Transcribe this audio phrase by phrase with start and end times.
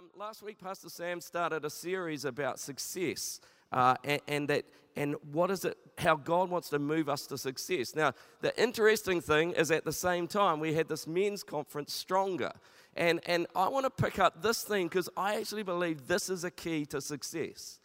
[0.00, 3.38] Um, last week, Pastor Sam started a series about success
[3.70, 4.64] uh, and, and, that
[4.96, 5.76] and what is it?
[5.98, 7.94] How God wants to move us to success.
[7.94, 12.52] Now, the interesting thing is, at the same time, we had this men's conference, Stronger,
[12.96, 16.44] and and I want to pick up this thing because I actually believe this is
[16.44, 17.78] a key to success.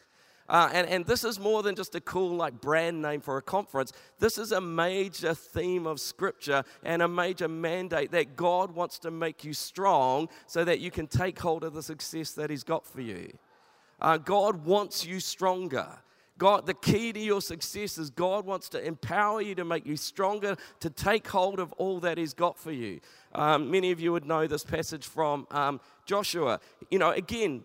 [0.48, 3.42] Uh, and, and this is more than just a cool like brand name for a
[3.42, 3.92] conference.
[4.20, 9.12] This is a major theme of scripture and a major mandate that God wants to
[9.12, 12.86] make you strong so that you can take hold of the success that He's got
[12.86, 13.36] for you.
[14.00, 15.88] Uh, God wants you stronger.
[16.38, 19.96] God, the key to your success is God wants to empower you to make you
[19.96, 23.00] stronger, to take hold of all that He's got for you.
[23.34, 26.60] Um, many of you would know this passage from um, Joshua.
[26.92, 27.64] You know, again,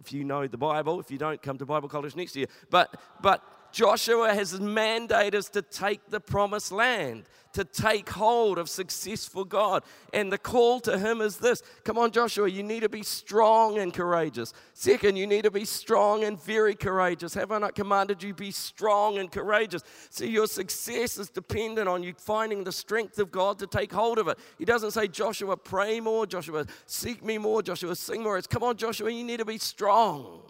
[0.00, 1.00] if you know the Bible.
[1.00, 2.46] If you don't, come to Bible college next year.
[2.70, 8.68] But, but Joshua has mandated us to take the promised land, to take hold of
[8.68, 9.82] success for God.
[10.12, 13.78] And the call to him is this Come on, Joshua, you need to be strong
[13.78, 14.52] and courageous.
[14.74, 17.34] Second, you need to be strong and very courageous.
[17.34, 19.82] Have I not commanded you be strong and courageous?
[20.10, 24.18] See, your success is dependent on you finding the strength of God to take hold
[24.18, 24.38] of it.
[24.58, 28.38] He doesn't say, Joshua, pray more, Joshua, seek me more, Joshua, sing more.
[28.38, 30.42] It's, come on, Joshua, you need to be strong.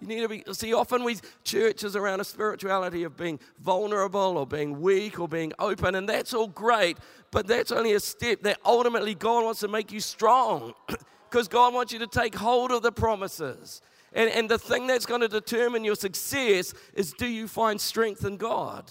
[0.00, 4.46] You need to be, see, often we churches around a spirituality of being vulnerable or
[4.46, 6.98] being weak or being open, and that's all great,
[7.30, 10.74] but that's only a step that ultimately God wants to make you strong
[11.30, 13.80] because God wants you to take hold of the promises.
[14.12, 18.24] And, and the thing that's going to determine your success is do you find strength
[18.24, 18.90] in God?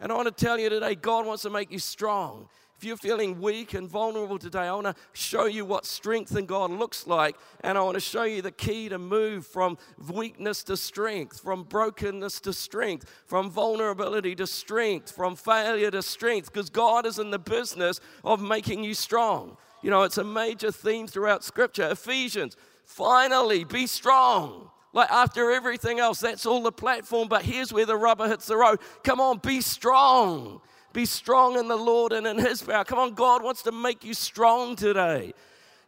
[0.00, 2.48] And I want to tell you today, God wants to make you strong.
[2.80, 6.46] If you're feeling weak and vulnerable today, I want to show you what strength in
[6.46, 7.36] God looks like.
[7.62, 9.76] And I want to show you the key to move from
[10.10, 16.50] weakness to strength, from brokenness to strength, from vulnerability to strength, from failure to strength,
[16.50, 19.58] because God is in the business of making you strong.
[19.82, 21.90] You know, it's a major theme throughout Scripture.
[21.90, 24.70] Ephesians, finally, be strong.
[24.94, 28.56] Like after everything else, that's all the platform, but here's where the rubber hits the
[28.56, 28.80] road.
[29.04, 30.62] Come on, be strong.
[30.92, 32.84] Be strong in the Lord and in His power.
[32.84, 35.34] Come on, God wants to make you strong today.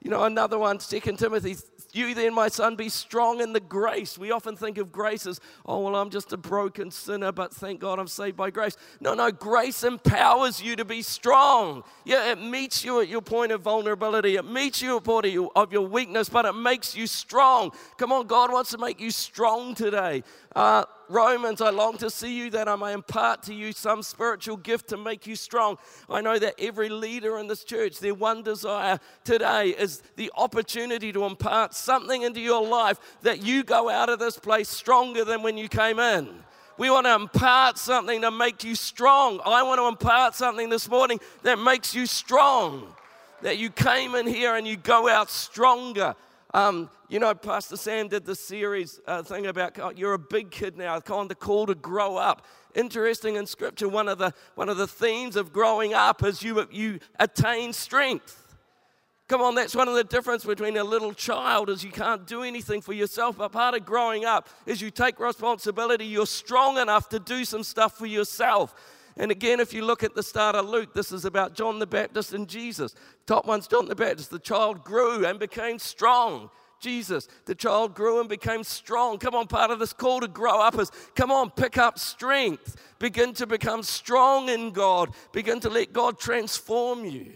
[0.01, 1.57] You know, another one, Second Timothy
[1.95, 4.17] you then, my son, be strong in the grace.
[4.17, 7.81] We often think of grace as, oh, well, I'm just a broken sinner, but thank
[7.81, 8.77] God I'm saved by grace.
[9.01, 11.85] No, no, grace empowers you to be strong.
[12.05, 15.73] Yeah, it meets you at your point of vulnerability, it meets you at point of
[15.73, 17.73] your weakness, but it makes you strong.
[17.99, 20.23] Come on, God wants to make you strong today.
[20.57, 24.57] Uh, Romans, I long to see you that I may impart to you some spiritual
[24.57, 25.77] gift to make you strong.
[26.09, 31.13] I know that every leader in this church, their one desire today is the opportunity
[31.13, 35.43] to impart something into your life that you go out of this place stronger than
[35.43, 36.29] when you came in.
[36.79, 39.41] We want to impart something to make you strong.
[39.45, 42.87] I want to impart something this morning that makes you strong.
[43.43, 46.15] That you came in here and you go out stronger.
[46.55, 50.51] Um, you know, Pastor Sam did the series uh, thing about oh, you're a big
[50.51, 52.47] kid now, kind of call to grow up.
[52.75, 56.67] Interesting in Scripture, one of the one of the themes of growing up is you
[56.71, 58.39] you attain strength.
[59.29, 62.43] Come on, that's one of the difference between a little child is you can't do
[62.43, 66.05] anything for yourself, but part of growing up is you take responsibility.
[66.05, 68.75] You're strong enough to do some stuff for yourself.
[69.17, 71.87] And again, if you look at the start of Luke, this is about John the
[71.87, 72.95] Baptist and Jesus.
[73.27, 74.31] Top one's John the Baptist.
[74.31, 76.51] The child grew and became strong.
[76.81, 79.19] Jesus, the child grew and became strong.
[79.19, 82.77] Come on, part of this call to grow up is come on, pick up strength.
[82.99, 85.11] Begin to become strong in God.
[85.33, 87.33] Begin to let God transform you.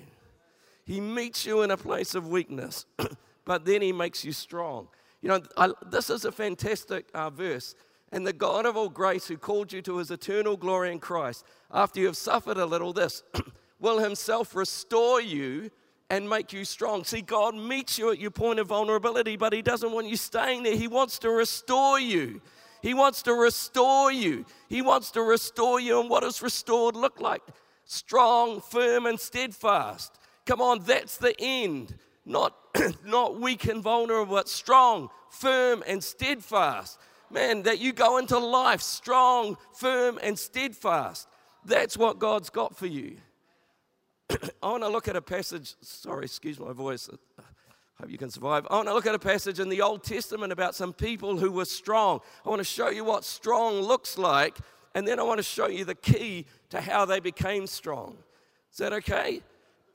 [0.84, 2.86] He meets you in a place of weakness,
[3.44, 4.88] but then He makes you strong.
[5.22, 7.74] You know, I, this is a fantastic uh, verse.
[8.12, 11.44] And the God of all grace, who called you to his eternal glory in Christ,
[11.72, 13.24] after you have suffered a little, this
[13.80, 15.70] will himself restore you
[16.08, 17.04] and make you strong.
[17.04, 20.62] See, God meets you at your point of vulnerability, but he doesn't want you staying
[20.62, 20.76] there.
[20.76, 22.40] He wants to restore you.
[22.82, 24.44] He wants to restore you.
[24.68, 26.00] He wants to restore you.
[26.00, 27.42] And what does restored look like?
[27.84, 30.18] Strong, firm, and steadfast.
[30.44, 31.94] Come on, that's the end.
[32.24, 32.54] Not,
[33.04, 36.98] not weak and vulnerable, but strong, firm, and steadfast.
[37.30, 41.26] Man, that you go into life strong, firm, and steadfast.
[41.64, 43.16] That's what God's got for you.
[44.30, 45.74] I want to look at a passage.
[45.80, 47.08] Sorry, excuse my voice.
[47.38, 47.42] I
[48.00, 48.66] hope you can survive.
[48.70, 51.50] I want to look at a passage in the Old Testament about some people who
[51.50, 52.20] were strong.
[52.44, 54.58] I want to show you what strong looks like,
[54.94, 58.16] and then I want to show you the key to how they became strong.
[58.72, 59.42] Is that okay?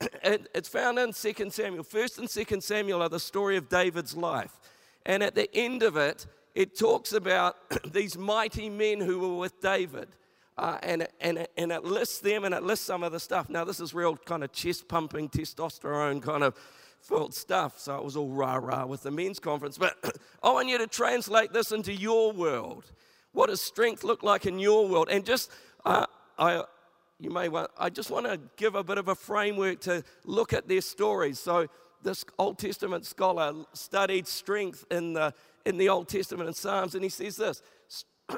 [0.24, 1.84] it's found in 2 Samuel.
[1.84, 4.58] First and 2 Samuel are the story of David's life.
[5.04, 7.56] And at the end of it, it talks about
[7.92, 10.08] these mighty men who were with David.
[10.62, 13.48] Uh, and, and, and it lists them and it lists some of the stuff.
[13.48, 16.54] Now, this is real kind of chest pumping, testosterone kind of
[17.00, 19.76] filled stuff, so it was all rah rah with the men's conference.
[19.76, 19.96] But
[20.42, 22.84] I want you to translate this into your world.
[23.32, 25.08] What does strength look like in your world?
[25.10, 25.50] And just,
[25.84, 26.06] uh,
[26.38, 26.62] I,
[27.18, 30.52] you may want, I just want to give a bit of a framework to look
[30.52, 31.40] at their stories.
[31.40, 31.66] So,
[32.04, 35.34] this Old Testament scholar studied strength in the,
[35.66, 37.62] in the Old Testament and Psalms, and he says this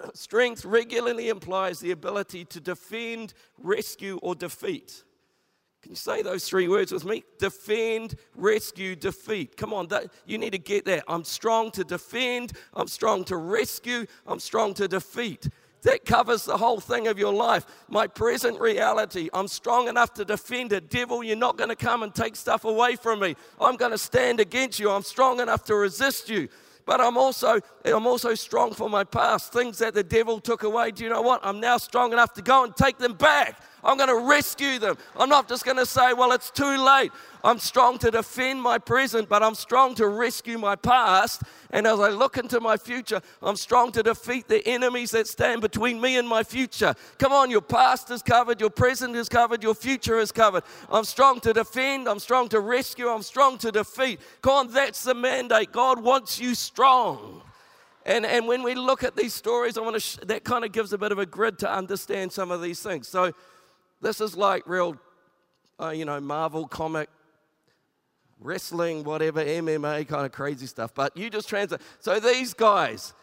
[0.15, 5.05] strength regularly implies the ability to defend, rescue, or defeat.
[5.83, 7.25] Can you say those three words with me?
[7.39, 9.55] Defend, rescue, defeat.
[9.57, 11.05] Come on, that, you need to get that.
[11.07, 15.47] I'm strong to defend, I'm strong to rescue, I'm strong to defeat.
[15.83, 17.67] That covers the whole thing of your life.
[17.89, 20.89] My present reality, I'm strong enough to defend it.
[20.89, 23.37] Devil, you're not going to come and take stuff away from me.
[23.61, 24.91] I'm going to stand against you.
[24.91, 26.49] I'm strong enough to resist you.
[26.87, 29.53] But I'm also, I'm also strong for my past.
[29.53, 30.91] Things that the devil took away.
[30.91, 31.41] Do you know what?
[31.43, 33.61] I'm now strong enough to go and take them back.
[33.85, 34.97] I'm going to rescue them.
[35.17, 37.13] I'm not just going to say, well, it's too late.
[37.45, 41.43] I'm strong to defend my present, but I'm strong to rescue my past.
[41.71, 45.61] And as I look into my future, I'm strong to defeat the enemies that stand
[45.61, 46.95] between me and my future.
[47.19, 50.65] Come on, your past is covered, your present is covered, your future is covered.
[50.91, 54.21] I'm strong to defend, I'm strong to rescue, I'm strong to defeat.
[54.41, 55.73] Come on, that's the mandate.
[55.73, 57.43] God wants you strong.
[58.07, 60.73] And, and when we look at these stories, I want to sh- that kind of
[60.73, 63.09] gives a bit of a grid to understand some of these things.
[63.09, 63.33] So
[64.05, 64.97] this is like real,
[65.81, 67.09] uh, you know, Marvel comic,
[68.39, 70.95] wrestling, whatever, MMA kind of crazy stuff.
[70.95, 71.81] But you just translate.
[72.01, 73.15] So these guys,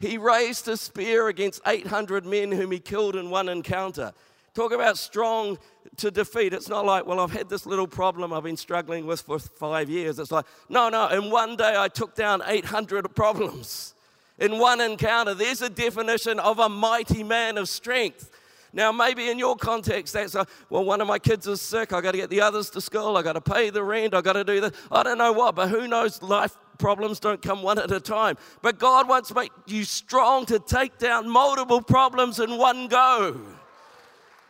[0.00, 4.12] he raised a spear against 800 men whom he killed in one encounter.
[4.54, 5.56] Talk about strong
[5.98, 6.52] to defeat.
[6.52, 9.88] It's not like, well, I've had this little problem I've been struggling with for five
[9.88, 10.18] years.
[10.18, 13.94] It's like, no, no, in one day I took down 800 problems.
[14.40, 18.32] In one encounter, there's a definition of a mighty man of strength.
[18.72, 21.92] Now, maybe in your context, that's a, well, one of my kids is sick.
[21.92, 23.16] I got to get the others to school.
[23.16, 24.14] I got to pay the rent.
[24.14, 24.72] I got to do this.
[24.90, 26.22] I don't know what, but who knows?
[26.22, 28.36] Life problems don't come one at a time.
[28.62, 33.40] But God wants to make you strong to take down multiple problems in one go.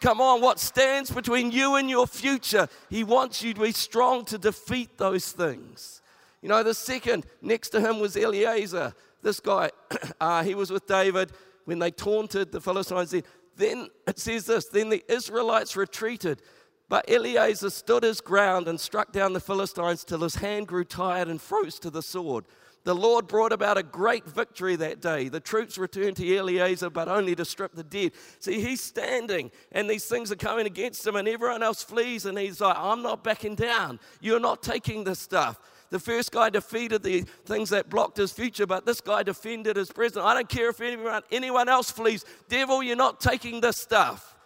[0.01, 2.69] Come on, what stands between you and your future?
[2.89, 6.03] He wants you to be strong to defeat those things.
[6.41, 8.95] You know, the second next to him was Eleazar.
[9.23, 9.71] This guy,
[10.21, 11.33] uh, he was with David
[11.65, 13.13] when they taunted the Philistines.
[13.59, 16.41] Then it says this Then the Israelites retreated,
[16.89, 21.29] but Eleazar stood his ground and struck down the Philistines till his hand grew tired
[21.29, 22.47] and froze to the sword.
[22.85, 25.29] The Lord brought about a great victory that day.
[25.29, 28.13] The troops returned to Eleazar, but only to strip the dead.
[28.39, 32.39] See, he's standing, and these things are coming against him, and everyone else flees, and
[32.39, 34.01] he's like, I'm not backing down.
[34.21, 35.61] You're not taking this stuff.
[35.91, 39.91] The first guy defeated the things that blocked his future, but this guy defended his
[39.91, 40.25] present.
[40.25, 42.25] I don't care if anyone, anyone else flees.
[42.49, 44.37] Devil, you're not taking this stuff.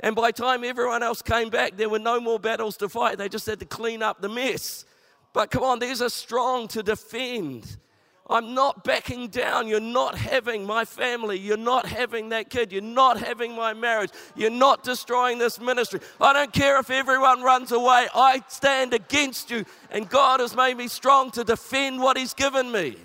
[0.00, 3.18] And by time everyone else came back, there were no more battles to fight.
[3.18, 4.84] They just had to clean up the mess.
[5.32, 7.76] But come on, there's a strong to defend.
[8.30, 9.66] I'm not backing down.
[9.66, 11.36] You're not having my family.
[11.36, 12.70] You're not having that kid.
[12.70, 14.12] You're not having my marriage.
[14.36, 15.98] You're not destroying this ministry.
[16.20, 18.06] I don't care if everyone runs away.
[18.14, 19.64] I stand against you.
[19.90, 22.96] And God has made me strong to defend what He's given me.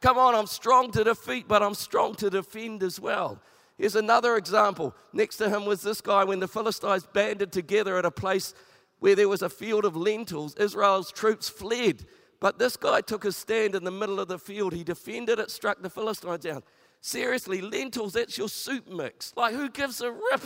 [0.00, 3.40] Come on, I'm strong to defeat, but I'm strong to defend as well.
[3.78, 4.94] Here's another example.
[5.12, 8.54] Next to him was this guy when the Philistines banded together at a place
[9.00, 10.54] where there was a field of lentils.
[10.56, 12.04] Israel's troops fled
[12.42, 14.72] but this guy took his stand in the middle of the field.
[14.72, 16.64] He defended it, struck the Philistines down.
[17.00, 19.32] Seriously, lentils, that's your soup mix.
[19.36, 20.42] Like, who gives a rip?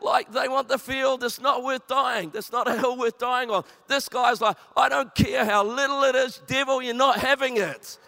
[0.00, 2.30] Like, they want the field, it's not worth dying.
[2.30, 3.64] That's not a hill worth dying on.
[3.86, 7.98] This guy's like, I don't care how little it is, devil, you're not having it.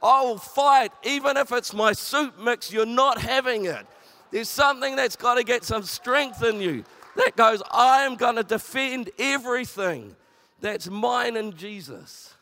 [0.00, 3.84] I will fight, even if it's my soup mix, you're not having it.
[4.30, 6.84] There's something that's got to get some strength in you
[7.16, 10.14] that goes, I am going to defend everything
[10.60, 12.34] that's mine and Jesus.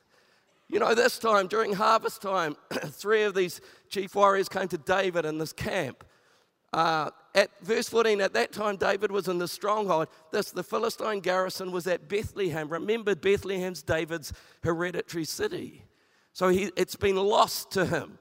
[0.69, 5.25] You know, this time during harvest time, three of these chief warriors came to David
[5.25, 6.05] in this camp.
[6.73, 10.09] Uh, at verse 14, at that time, David was in the stronghold.
[10.33, 12.69] This, the Philistine garrison was at Bethlehem.
[12.69, 14.33] Remember, Bethlehem's David's
[14.63, 15.85] hereditary city.
[16.35, 18.19] So he, it's been lost to him.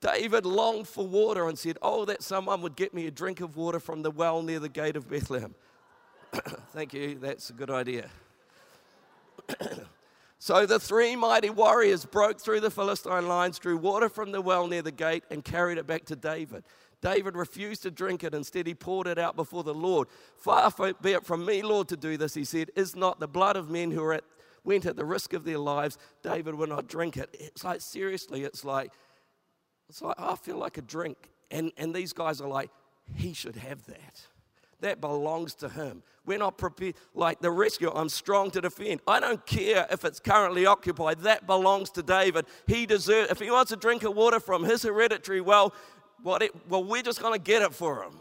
[0.00, 3.56] David longed for water and said, Oh, that someone would get me a drink of
[3.56, 5.54] water from the well near the gate of Bethlehem.
[6.72, 8.10] Thank you, that's a good idea.
[10.38, 14.66] so the three mighty warriors broke through the Philistine lines, drew water from the well
[14.66, 16.64] near the gate, and carried it back to David.
[17.00, 18.34] David refused to drink it.
[18.34, 20.08] Instead, he poured it out before the Lord.
[20.38, 20.72] Far
[21.02, 22.70] be it from me, Lord, to do this, he said.
[22.76, 24.24] Is not the blood of men who at,
[24.64, 27.28] went at the risk of their lives, David will not drink it.
[27.38, 28.90] It's like, seriously, it's like,
[29.88, 31.30] it's like, I feel like a drink.
[31.50, 32.70] And, and these guys are like,
[33.14, 34.22] he should have that.
[34.84, 36.02] That belongs to Him.
[36.26, 39.00] We're not prepared, like the rescue, I'm strong to defend.
[39.06, 42.46] I don't care if it's currently occupied, that belongs to David.
[42.66, 45.74] He deserves, if he wants a drink of water from his hereditary well,
[46.22, 48.12] what it, well, we're just going to get it for him.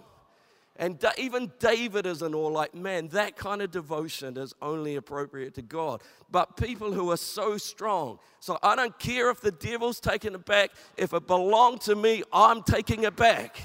[0.75, 4.95] And da- even David is in awe, like, man, that kind of devotion is only
[4.95, 6.01] appropriate to God.
[6.31, 10.45] But people who are so strong, so I don't care if the devil's taking it
[10.45, 13.61] back, if it belonged to me, I'm taking it back.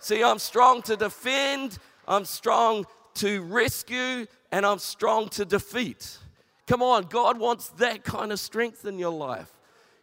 [0.00, 6.18] See, I'm strong to defend, I'm strong to rescue, and I'm strong to defeat.
[6.66, 9.50] Come on, God wants that kind of strength in your life.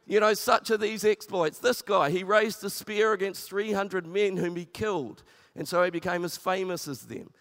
[0.05, 1.59] You know, such are these exploits.
[1.59, 5.23] This guy, he raised a spear against 300 men whom he killed
[5.57, 7.31] and so he became as famous as them.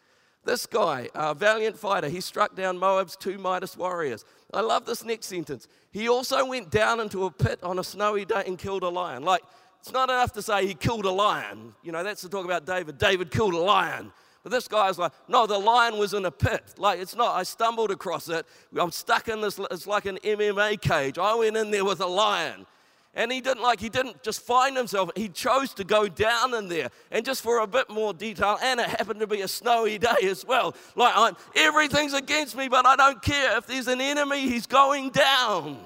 [0.45, 4.25] This guy, a valiant fighter, he struck down Moab's two mightiest warriors.
[4.55, 5.69] I love this next sentence.
[5.91, 9.23] He also went down into a pit on a snowy day and killed a lion.
[9.23, 9.43] Like,
[9.81, 11.75] it's not enough to say he killed a lion.
[11.83, 12.97] You know, that's to talk about David.
[12.97, 14.13] David killed a lion.
[14.47, 16.63] But this guy's like, no, the lion was in a pit.
[16.79, 18.47] Like, it's not, I stumbled across it.
[18.79, 21.19] I'm stuck in this, it's like an MMA cage.
[21.19, 22.65] I went in there with a lion.
[23.13, 26.69] And he didn't like, he didn't just find himself, he chose to go down in
[26.69, 26.91] there.
[27.11, 30.15] And just for a bit more detail, and it happened to be a snowy day
[30.23, 30.77] as well.
[30.95, 33.59] Like, I'm, everything's against me, but I don't care.
[33.59, 35.77] If there's an enemy, he's going down.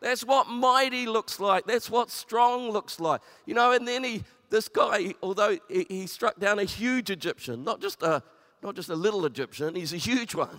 [0.00, 1.66] That's what mighty looks like.
[1.66, 3.20] That's what strong looks like.
[3.44, 7.80] You know, and then he, this guy, although he, struck down a huge Egyptian, not
[7.80, 8.22] just a,
[8.62, 10.58] not just a little Egyptian, he's a huge one.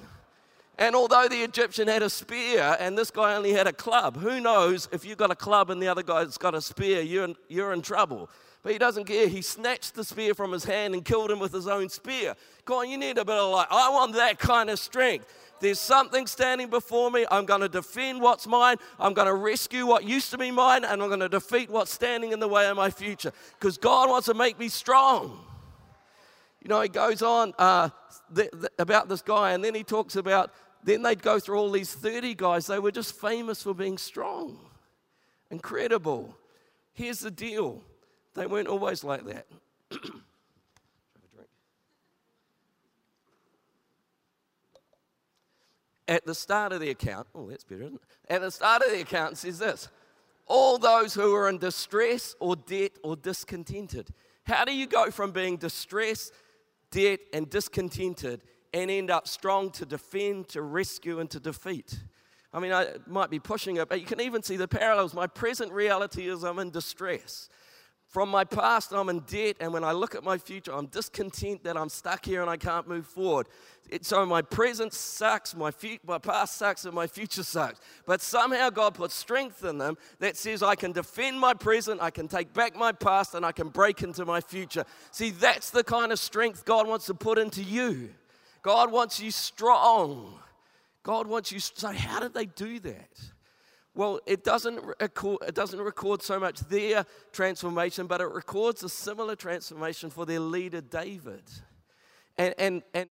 [0.79, 4.39] And although the Egyptian had a spear and this guy only had a club, who
[4.39, 7.36] knows if you've got a club and the other guy's got a spear, you're in,
[7.48, 8.29] you're in trouble.
[8.62, 9.27] But he doesn't care.
[9.27, 12.36] He snatched the spear from his hand and killed him with his own spear.
[12.65, 15.25] Go on, you need a bit of like, I want that kind of strength.
[15.60, 17.26] There's something standing before me.
[17.32, 18.78] I'm going to defend what's mine.
[19.00, 20.84] I'm going to rescue what used to be mine.
[20.84, 23.32] And I'm going to defeat what's standing in the way of my future.
[23.60, 25.40] Because God wants to make me strong.
[26.62, 27.90] You know, he goes on uh,
[28.36, 30.52] th- th- about this guy, and then he talks about
[30.84, 32.68] then they'd go through all these 30 guys.
[32.68, 34.60] They were just famous for being strong,
[35.50, 36.36] incredible.
[36.94, 37.84] Here's the deal
[38.34, 39.48] they weren't always like that.
[46.08, 48.34] At the start of the account, oh, that's better, isn't it?
[48.34, 49.90] At the start of the account, says this
[50.46, 54.10] all those who are in distress or debt or discontented.
[54.44, 56.32] How do you go from being distressed,
[56.90, 58.42] debt, and discontented
[58.74, 62.00] and end up strong to defend, to rescue, and to defeat.
[62.54, 65.14] I mean, I might be pushing it, but you can even see the parallels.
[65.14, 67.50] My present reality is I'm in distress.
[68.08, 71.66] From my past, I'm in debt, and when I look at my future, I'm discontent
[71.66, 73.48] that I'm stuck here and I can't move forward.
[73.90, 75.72] It, so my present sucks, my,
[76.06, 77.82] my past sucks, and my future sucks.
[78.06, 82.10] But somehow God puts strength in them that says I can defend my present, I
[82.10, 84.86] can take back my past, and I can break into my future.
[85.12, 88.10] See, that's the kind of strength God wants to put into you.
[88.62, 90.40] God wants you strong.
[91.04, 91.60] God wants you.
[91.60, 93.20] So, how did they do that?
[93.98, 98.89] Well, it doesn't, record, it doesn't record so much their transformation, but it records a
[98.89, 101.42] similar transformation for their leader, David.
[102.38, 103.10] And, and, and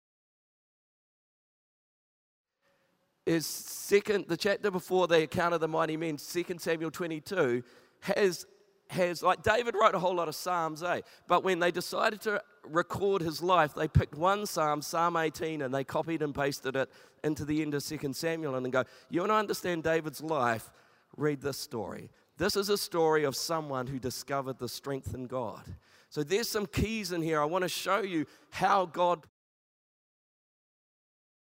[3.24, 7.62] is second, the chapter before the account of the mighty men, 2 Samuel 22,
[8.00, 8.44] has
[8.90, 11.00] has, like David wrote a whole lot of Psalms, eh?
[11.26, 15.74] But when they decided to record his life, they picked one Psalm, Psalm 18, and
[15.74, 16.90] they copied and pasted it
[17.24, 20.70] into the end of 2 Samuel and then go, You want to understand David's life?
[21.16, 22.10] Read this story.
[22.38, 25.62] This is a story of someone who discovered the strength in God.
[26.08, 27.40] So there's some keys in here.
[27.40, 29.26] I want to show you how God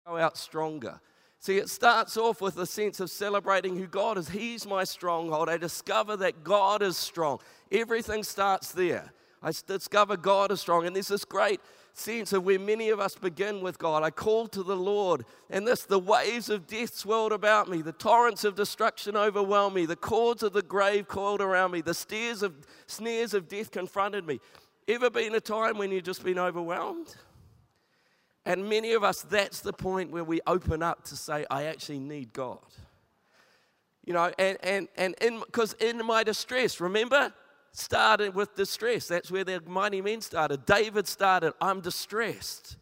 [0.06, 1.00] go out stronger.
[1.38, 4.28] See, it starts off with a sense of celebrating who God is.
[4.28, 5.48] He's my stronghold.
[5.48, 7.38] I discover that God is strong.
[7.70, 9.12] Everything starts there.
[9.42, 10.86] I discover God is strong.
[10.86, 11.60] And there's this great
[11.92, 14.02] sense of where many of us begin with God.
[14.02, 17.92] I called to the Lord, and this, the waves of death swirled about me, the
[17.92, 21.96] torrents of destruction overwhelmed me, the cords of the grave coiled around me, the
[22.42, 22.54] of,
[22.86, 24.40] snares of death confronted me.
[24.88, 27.16] Ever been a time when you've just been overwhelmed?
[28.44, 31.98] And many of us, that's the point where we open up to say, I actually
[31.98, 32.60] need God.
[34.04, 37.32] You know, and and and in because in my distress, remember,
[37.76, 39.06] started with distress.
[39.06, 40.64] That's where the mighty men started.
[40.64, 42.76] David started, I'm distressed.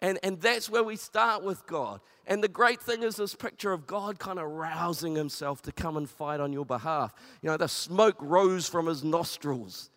[0.00, 2.00] And, and that's where we start with God.
[2.26, 5.96] And the great thing is this picture of God kind of rousing himself to come
[5.96, 7.12] and fight on your behalf.
[7.42, 9.90] You know, the smoke rose from his nostrils.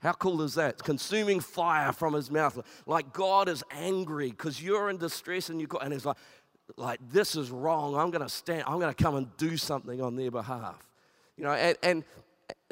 [0.00, 0.82] How cool is that?
[0.82, 2.58] Consuming fire from his mouth.
[2.86, 6.16] Like God is angry because you're in distress and you got, and he's like,
[6.76, 7.96] like this is wrong.
[7.96, 8.64] I'm to stand.
[8.66, 10.88] I'm to come and do something on their behalf.
[11.36, 12.04] You know, and, and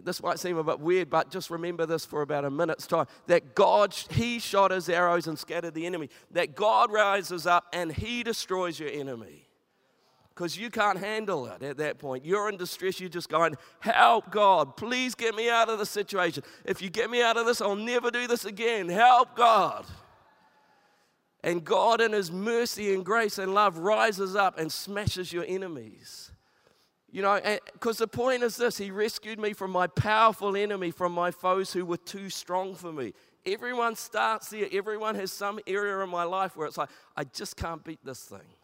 [0.04, 3.06] this might seem a bit weird, but just remember this for about a minute's time
[3.26, 6.08] that God, He shot His arrows and scattered the enemy.
[6.30, 9.46] That God rises up and He destroys your enemy.
[10.30, 12.24] Because you can't handle it at that point.
[12.24, 12.98] You're in distress.
[12.98, 14.76] You're just going, Help, God.
[14.76, 16.44] Please get me out of the situation.
[16.64, 18.88] If you get me out of this, I'll never do this again.
[18.88, 19.86] Help, God.
[21.42, 26.30] And God, in His mercy and grace and love, rises up and smashes your enemies.
[27.12, 27.40] You know,
[27.72, 31.72] because the point is this He rescued me from my powerful enemy, from my foes
[31.72, 33.12] who were too strong for me.
[33.46, 34.68] Everyone starts there.
[34.70, 38.20] Everyone has some area in my life where it's like, I just can't beat this
[38.20, 38.54] thing.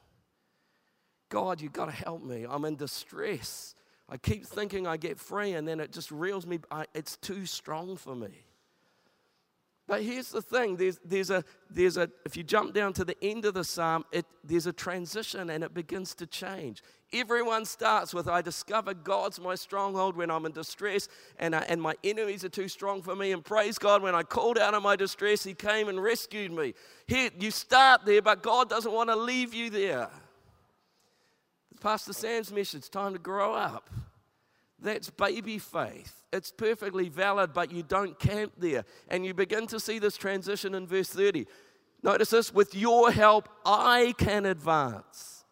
[1.29, 2.47] God, you've got to help me.
[2.49, 3.75] I'm in distress.
[4.09, 6.61] I keep thinking I get free, and then it just reels me.
[6.71, 8.46] I, it's too strong for me.
[9.89, 13.17] But here's the thing there's, there's, a, there's a, if you jump down to the
[13.23, 16.83] end of the psalm, it, there's a transition and it begins to change.
[17.13, 21.07] Everyone starts with, I discover God's my stronghold when I'm in distress
[21.39, 23.31] and, I, and my enemies are too strong for me.
[23.31, 26.75] And praise God, when I called out of my distress, He came and rescued me.
[27.07, 30.11] Here, you start there, but God doesn't want to leave you there.
[31.81, 33.89] Pastor Sam's message, time to grow up.
[34.79, 36.23] That's baby faith.
[36.33, 38.85] It's perfectly valid, but you don't camp there.
[39.09, 41.47] And you begin to see this transition in verse 30.
[42.03, 45.45] Notice this with your help, I can advance.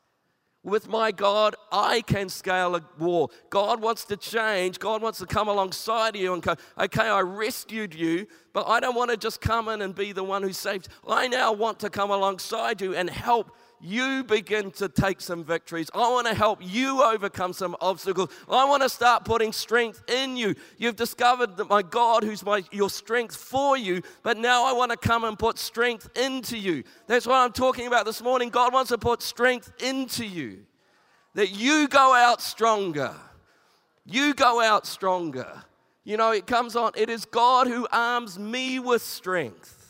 [0.62, 3.31] With my God, I can scale a wall.
[3.50, 4.78] God wants to change.
[4.78, 8.95] God wants to come alongside you and go, okay, I rescued you, but I don't
[8.95, 10.88] want to just come in and be the one who saved.
[11.07, 13.54] I now want to come alongside you and help
[13.85, 15.91] you begin to take some victories.
[15.95, 18.31] I want to help you overcome some obstacles.
[18.49, 20.55] I want to start putting strength in you.
[20.79, 24.91] You've discovered that my God, who's my, your strength for you, but now I want
[24.91, 26.83] to come and put strength into you.
[27.07, 28.49] That's what I'm talking about this morning.
[28.49, 30.64] God wants to put strength into you,
[31.35, 33.14] that you go out stronger.
[34.07, 35.62] You go out stronger.
[36.05, 39.84] You know, it comes on, it is God who arms me with strength.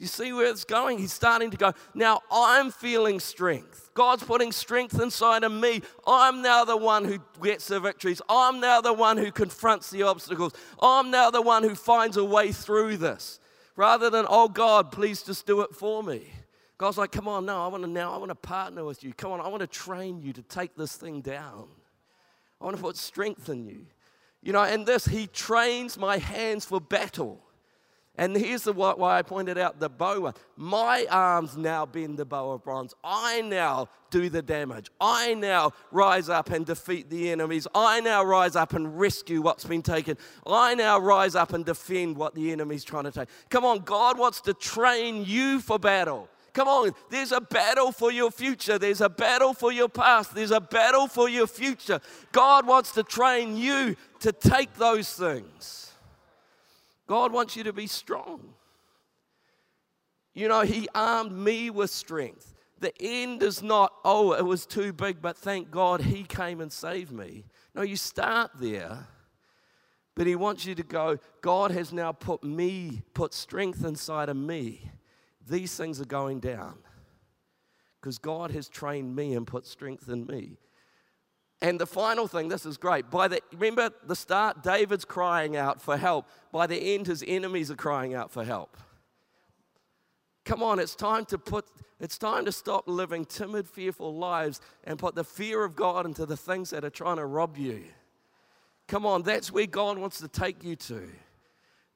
[0.00, 0.98] You see where it's going?
[0.98, 3.90] He's starting to go, now I'm feeling strength.
[3.92, 5.82] God's putting strength inside of me.
[6.06, 8.22] I'm now the one who gets the victories.
[8.26, 10.54] I'm now the one who confronts the obstacles.
[10.80, 13.40] I'm now the one who finds a way through this.
[13.76, 16.32] Rather than, oh God, please just do it for me.
[16.78, 19.12] God's like, come on, no, I want to now, I want to partner with you.
[19.12, 21.68] Come on, I want to train you to take this thing down.
[22.58, 23.84] I want to put strength in you.
[24.42, 27.44] You know, and this, He trains my hands for battle.
[28.20, 30.34] And here's the why I pointed out the bow.
[30.54, 32.92] My arms now bend the bow of bronze.
[33.02, 34.90] I now do the damage.
[35.00, 37.66] I now rise up and defeat the enemies.
[37.74, 40.18] I now rise up and rescue what's been taken.
[40.46, 43.30] I now rise up and defend what the enemy's trying to take.
[43.48, 46.28] Come on, God wants to train you for battle.
[46.52, 48.78] Come on, there's a battle for your future.
[48.78, 50.34] There's a battle for your past.
[50.34, 52.00] There's a battle for your future.
[52.32, 55.89] God wants to train you to take those things.
[57.10, 58.54] God wants you to be strong.
[60.32, 62.54] You know, He armed me with strength.
[62.78, 66.70] The end is not, oh, it was too big, but thank God He came and
[66.70, 67.46] saved me.
[67.74, 69.08] No, you start there,
[70.14, 74.36] but He wants you to go, God has now put me, put strength inside of
[74.36, 74.88] me.
[75.48, 76.78] These things are going down
[78.00, 80.58] because God has trained me and put strength in me.
[81.62, 83.10] And the final thing, this is great.
[83.10, 86.26] By the remember the start, David's crying out for help.
[86.52, 88.76] By the end, his enemies are crying out for help.
[90.44, 91.66] Come on, it's time to put
[92.00, 96.24] it's time to stop living timid, fearful lives and put the fear of God into
[96.24, 97.84] the things that are trying to rob you.
[98.88, 101.02] Come on, that's where God wants to take you to.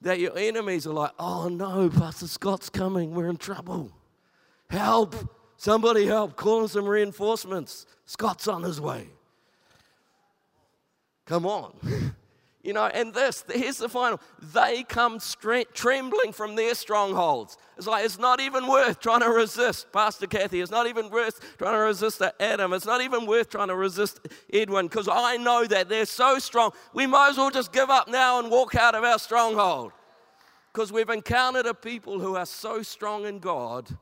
[0.03, 3.92] That your enemies are like, oh no, Pastor Scott's coming, we're in trouble.
[4.68, 5.14] Help!
[5.57, 7.87] Somebody help, call some reinforcements.
[8.05, 9.09] Scott's on his way.
[11.27, 11.75] Come on.
[12.65, 14.19] You know, and this, here's the final.
[14.55, 17.59] They come stre- trembling from their strongholds.
[17.77, 20.63] It's like, it's not even worth trying to resist Pastor Kathy.
[20.63, 22.73] It's not even worth trying to resist Adam.
[22.73, 24.19] It's not even worth trying to resist
[24.51, 26.71] Edwin because I know that they're so strong.
[26.95, 29.93] We might as well just give up now and walk out of our stronghold
[30.73, 33.95] because we've encountered a people who are so strong in God.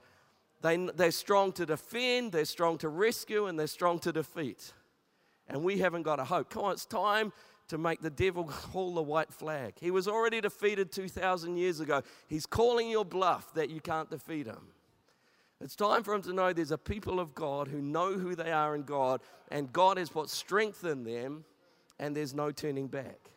[0.60, 4.72] They, they're strong to defend, they're strong to rescue, and they're strong to defeat
[5.48, 6.50] and we haven't got a hope.
[6.50, 7.32] Come on, it's time
[7.68, 9.74] to make the devil call the white flag.
[9.80, 12.02] He was already defeated 2,000 years ago.
[12.28, 14.68] He's calling your bluff that you can't defeat him.
[15.60, 18.50] It's time for him to know there's a people of God who know who they
[18.50, 21.44] are in God, and God has put strength in them,
[22.00, 23.30] and there's no turning back.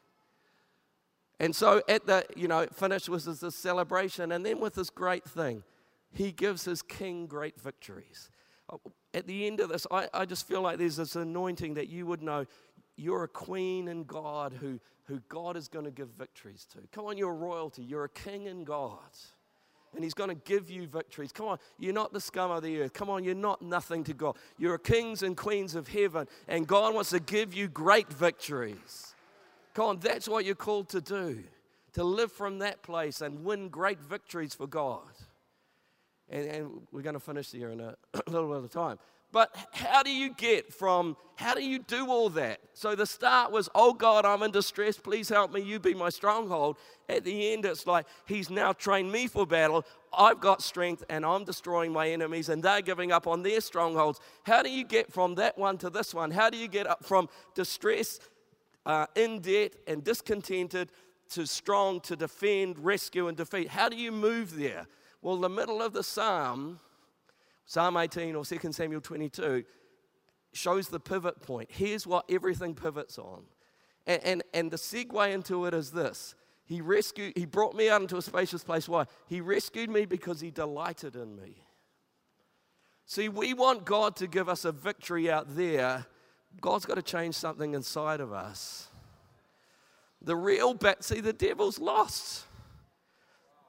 [1.39, 5.25] And so at the, you know, finished with this celebration, and then with this great
[5.25, 5.63] thing,
[6.13, 8.31] he gives his king great victories
[8.69, 8.81] oh,
[9.15, 12.06] at the end of this, I, I just feel like there's this anointing that you
[12.06, 12.45] would know
[12.97, 16.80] you're a queen in God who, who God is going to give victories to.
[16.91, 17.82] Come on, you're royalty.
[17.82, 18.99] You're a king in God.
[19.95, 21.32] And He's going to give you victories.
[21.32, 22.93] Come on, you're not the scum of the earth.
[22.93, 24.36] Come on, you're not nothing to God.
[24.58, 26.28] You're kings and queens of heaven.
[26.49, 29.15] And God wants to give you great victories.
[29.73, 31.43] Come on, that's what you're called to do
[31.93, 34.99] to live from that place and win great victories for God.
[36.29, 37.95] And, and we're going to finish here in a,
[38.27, 38.97] a little bit of time.
[39.35, 42.61] But how do you get from, how do you do all that?
[42.73, 44.97] So the start was, oh God, I'm in distress.
[44.97, 45.61] Please help me.
[45.61, 46.77] You be my stronghold.
[47.09, 49.83] At the end, it's like, He's now trained me for battle.
[50.17, 54.21] I've got strength and I'm destroying my enemies and they're giving up on their strongholds.
[54.43, 56.31] How do you get from that one to this one?
[56.31, 58.21] How do you get up from distress,
[58.85, 60.93] uh, in debt, and discontented
[61.31, 63.67] to strong to defend, rescue, and defeat?
[63.67, 64.88] How do you move there?
[65.25, 66.79] Well, the middle of the psalm
[67.65, 69.63] Psalm 18 or 2 Samuel 22
[70.53, 71.67] shows the pivot point.
[71.71, 73.41] Here's what everything pivots on.
[74.05, 78.03] And, and, and the segue into it is this He rescued, He brought me out
[78.03, 78.88] into a spacious place.
[78.88, 79.05] Why?
[79.25, 81.55] He rescued me because He delighted in me.
[83.07, 86.05] See, we want God to give us a victory out there.
[86.61, 88.89] God's got to change something inside of us.
[90.21, 92.45] The real bat, see, the devil's lost.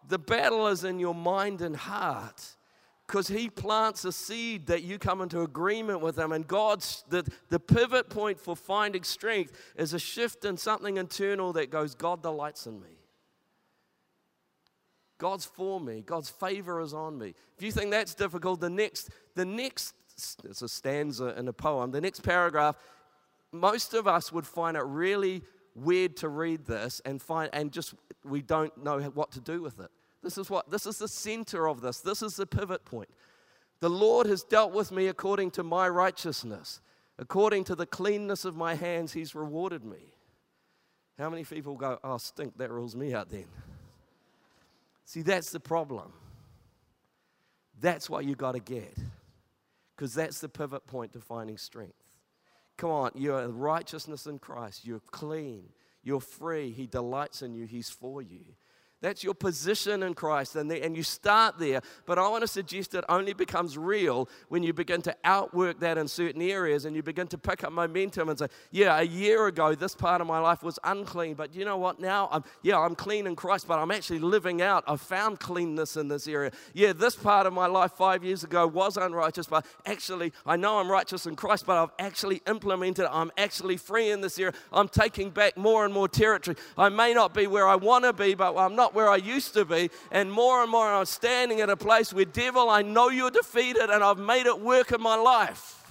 [0.09, 2.57] The battle is in your mind and heart
[3.07, 6.33] because he plants a seed that you come into agreement with him.
[6.33, 11.53] And god's the, the pivot point for finding strength is a shift in something internal
[11.55, 12.99] that goes god delights in me.
[15.19, 16.03] God's for me.
[16.05, 17.33] God's favor is on me.
[17.57, 19.95] If you think that's difficult the next the next
[20.45, 22.77] it's a stanza in a poem the next paragraph
[23.53, 25.43] most of us would find it really
[25.75, 29.79] weird to read this and find and just we don't know what to do with
[29.79, 29.91] it
[30.27, 32.01] this is what this is the center of this.
[32.01, 33.09] This is the pivot point.
[33.79, 36.81] The Lord has dealt with me according to my righteousness.
[37.17, 40.13] According to the cleanness of my hands, He's rewarded me.
[41.17, 43.45] How many people go, Oh, stink, that rules me out then?
[45.05, 46.13] See, that's the problem.
[47.81, 48.97] That's what you got to get.
[49.95, 51.95] Because that's the pivot point to finding strength.
[52.77, 54.85] Come on, you're righteousness in Christ.
[54.85, 55.69] You're clean.
[56.03, 56.73] You're free.
[56.73, 57.65] He delights in you.
[57.65, 58.45] He's for you.
[59.03, 61.83] That's your position in Christ, and, the, and you start there.
[62.07, 65.99] But I want to suggest it only becomes real when you begin to outwork that
[65.99, 69.49] in certain areas and you begin to pick up momentum and say, Yeah, a year
[69.49, 72.01] ago, this part of my life was unclean, but you know what?
[72.01, 74.83] Now, I'm, yeah, I'm clean in Christ, but I'm actually living out.
[74.87, 76.53] I've found cleanness in this area.
[76.73, 80.79] Yeah, this part of my life five years ago was unrighteous, but actually, I know
[80.79, 84.55] I'm righteous in Christ, but I've actually implemented, I'm actually free in this area.
[84.73, 86.57] I'm taking back more and more territory.
[86.79, 89.17] I may not be where I want to be, but I'm not not where I
[89.17, 89.91] used to be.
[90.13, 93.91] And more and more, I'm standing at a place where, devil, I know you're defeated
[93.91, 95.83] and I've made it work in my life.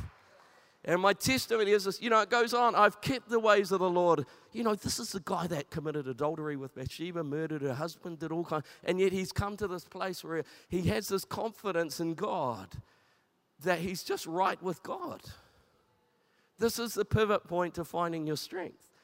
[0.85, 2.73] And my testimony is this, you know, it goes on.
[2.73, 4.25] I've kept the ways of the Lord.
[4.53, 8.31] You know, this is the guy that committed adultery with Bathsheba, murdered her husband, did
[8.31, 12.13] all kinds, and yet he's come to this place where he has this confidence in
[12.13, 12.77] God
[13.63, 15.21] that he's just right with God.
[16.59, 18.94] This is the pivot point to finding your strength.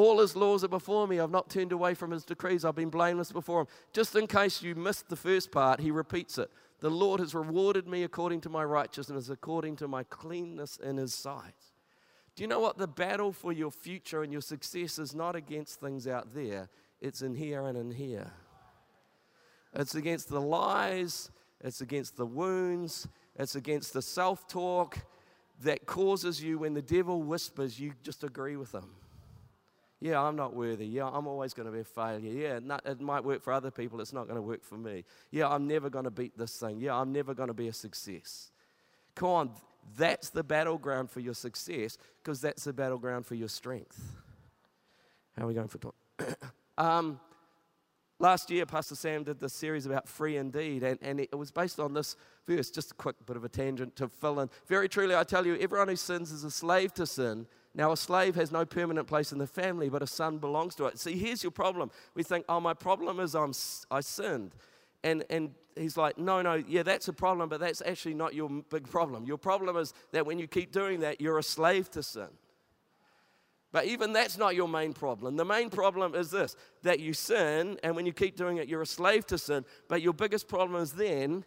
[0.00, 1.20] All his laws are before me.
[1.20, 2.64] I've not turned away from his decrees.
[2.64, 3.66] I've been blameless before him.
[3.92, 6.50] Just in case you missed the first part, he repeats it.
[6.78, 11.12] The Lord has rewarded me according to my righteousness, according to my cleanness in his
[11.12, 11.52] sight.
[12.34, 12.78] Do you know what?
[12.78, 16.70] The battle for your future and your success is not against things out there,
[17.02, 18.32] it's in here and in here.
[19.74, 23.06] It's against the lies, it's against the wounds,
[23.38, 24.96] it's against the self talk
[25.60, 28.94] that causes you, when the devil whispers, you just agree with him.
[30.00, 30.86] Yeah, I'm not worthy.
[30.86, 32.32] Yeah, I'm always going to be a failure.
[32.32, 35.04] Yeah, not, it might work for other people, it's not going to work for me.
[35.30, 36.80] Yeah, I'm never going to beat this thing.
[36.80, 38.50] Yeah, I'm never going to be a success.
[39.14, 39.50] Come on,
[39.96, 44.00] that's the battleground for your success because that's the battleground for your strength.
[45.36, 46.34] How are we going for time?
[46.78, 47.20] um,
[48.18, 51.78] last year, Pastor Sam did this series about free indeed, and, and it was based
[51.78, 54.48] on this verse, just a quick bit of a tangent to fill in.
[54.66, 57.46] Very truly, I tell you, everyone who sins is a slave to sin.
[57.74, 60.86] Now, a slave has no permanent place in the family, but a son belongs to
[60.86, 60.98] it.
[60.98, 61.90] See, here's your problem.
[62.14, 63.52] We think, oh, my problem is I'm,
[63.90, 64.54] I sinned.
[65.04, 68.48] And, and he's like, no, no, yeah, that's a problem, but that's actually not your
[68.48, 69.24] big problem.
[69.24, 72.28] Your problem is that when you keep doing that, you're a slave to sin.
[73.72, 75.36] But even that's not your main problem.
[75.36, 78.82] The main problem is this that you sin, and when you keep doing it, you're
[78.82, 79.64] a slave to sin.
[79.88, 81.44] But your biggest problem is then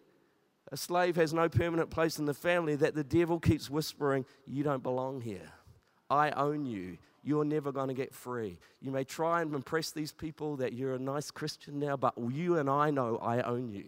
[0.71, 4.63] a slave has no permanent place in the family, that the devil keeps whispering, you
[4.63, 5.51] don't belong here.
[6.13, 6.97] I own you.
[7.23, 8.57] You're never going to get free.
[8.81, 12.57] You may try and impress these people that you're a nice Christian now, but you
[12.57, 13.85] and I know I own you.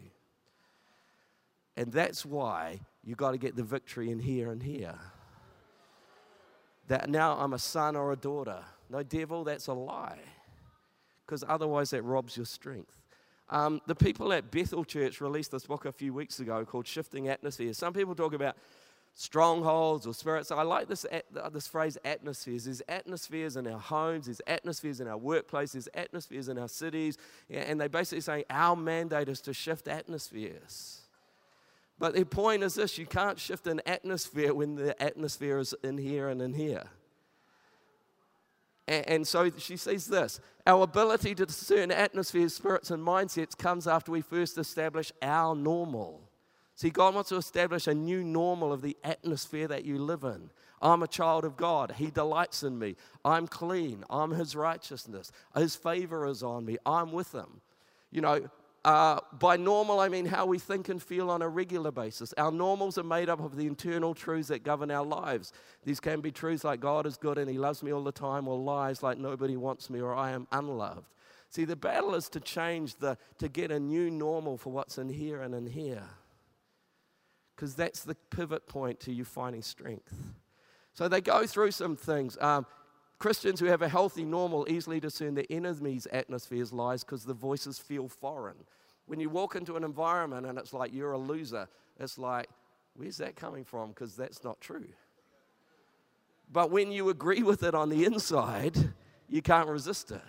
[1.77, 4.95] And that's why you got to get the victory in here and here.
[6.87, 8.59] that now I'm a son or a daughter.
[8.89, 10.19] No, devil, that's a lie.
[11.25, 12.95] Because otherwise, that robs your strength.
[13.49, 17.27] Um, the people at Bethel Church released this book a few weeks ago called Shifting
[17.27, 17.73] Atmosphere.
[17.73, 18.55] Some people talk about
[19.15, 20.51] strongholds or spirits.
[20.51, 22.65] I like this, uh, this phrase atmospheres.
[22.65, 27.17] There's atmospheres in our homes, there's atmospheres in our workplaces, there's atmospheres in our cities.
[27.49, 30.99] And they basically say our mandate is to shift atmospheres.
[31.97, 35.97] But the point is this you can't shift an atmosphere when the atmosphere is in
[35.97, 36.83] here and in here.
[38.87, 44.11] And so she says this our ability to discern atmospheres, spirits, and mindsets comes after
[44.11, 46.24] we first establish our normal.
[46.75, 50.49] See, God wants to establish a new normal of the atmosphere that you live in.
[50.81, 51.93] I'm a child of God.
[51.97, 52.97] He delights in me.
[53.23, 54.03] I'm clean.
[54.09, 55.31] I'm His righteousness.
[55.55, 56.77] His favor is on me.
[56.85, 57.61] I'm with Him.
[58.11, 58.49] You know,
[58.83, 62.33] uh, by normal, I mean how we think and feel on a regular basis.
[62.33, 65.53] Our normals are made up of the internal truths that govern our lives.
[65.85, 68.49] These can be truths like God is good and He loves me all the time,
[68.49, 71.07] or lies like nobody wants me or I am unloved.
[71.49, 75.07] See, the battle is to change the, to get a new normal for what's in
[75.07, 76.09] here and in here
[77.55, 80.13] because that's the pivot point to you finding strength.
[80.93, 82.37] So they go through some things.
[82.39, 82.65] Um,
[83.17, 87.79] Christians who have a healthy normal easily discern the enemy's atmosphere's lies because the voices
[87.79, 88.57] feel foreign.
[89.07, 91.67] When you walk into an environment and it's like you're a loser,
[91.99, 92.49] it's like,
[92.95, 93.89] where's that coming from?
[93.89, 94.87] Because that's not true.
[96.51, 98.77] But when you agree with it on the inside,
[99.29, 100.21] you can't resist it.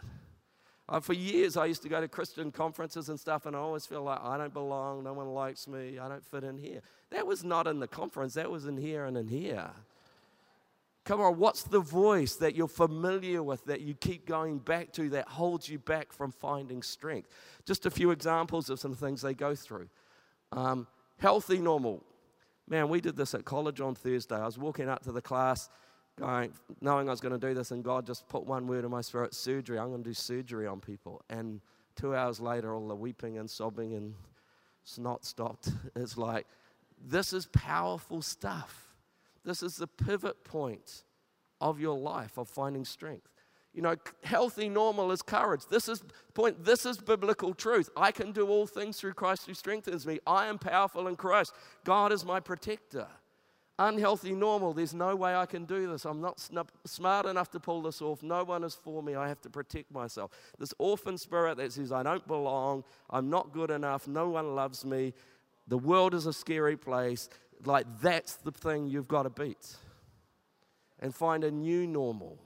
[0.88, 3.86] Uh, for years, I used to go to Christian conferences and stuff, and I always
[3.86, 6.80] feel like I don't belong, no one likes me, I don't fit in here.
[7.10, 9.70] That was not in the conference, that was in here and in here.
[11.04, 15.08] Come on, what's the voice that you're familiar with that you keep going back to
[15.10, 17.30] that holds you back from finding strength?
[17.64, 19.88] Just a few examples of some things they go through.
[20.52, 20.86] Um,
[21.18, 22.02] healthy, normal.
[22.68, 24.36] Man, we did this at college on Thursday.
[24.36, 25.68] I was walking up to the class
[26.16, 28.90] going, knowing I was going to do this, and God just put one word in
[28.90, 29.78] my spirit surgery.
[29.78, 31.22] I'm going to do surgery on people.
[31.28, 31.60] And
[31.94, 34.14] two hours later, all the weeping and sobbing and
[34.84, 35.70] snot stopped.
[35.96, 36.46] It's like,
[37.04, 38.94] this is powerful stuff.
[39.44, 41.04] This is the pivot point
[41.60, 43.28] of your life of finding strength.
[43.74, 45.66] You know, healthy, normal is courage.
[45.70, 46.02] This is
[46.32, 46.64] point.
[46.64, 47.90] This is biblical truth.
[47.94, 50.18] I can do all things through Christ who strengthens me.
[50.26, 51.52] I am powerful in Christ.
[51.84, 53.06] God is my protector
[53.78, 54.72] unhealthy normal.
[54.72, 56.04] There's no way I can do this.
[56.04, 56.40] I'm not
[56.84, 58.22] smart enough to pull this off.
[58.22, 59.14] No one is for me.
[59.14, 60.30] I have to protect myself.
[60.58, 62.84] This orphan spirit that says, I don't belong.
[63.10, 64.08] I'm not good enough.
[64.08, 65.14] No one loves me.
[65.68, 67.28] The world is a scary place.
[67.64, 69.76] Like, that's the thing you've got to beat
[71.00, 72.38] and find a new normal.